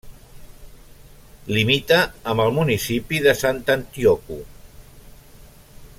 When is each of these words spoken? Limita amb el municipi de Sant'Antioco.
Limita 1.57 1.99
amb 2.33 2.45
el 2.47 2.55
municipi 2.57 3.23
de 3.27 3.37
Sant'Antioco. 3.45 4.43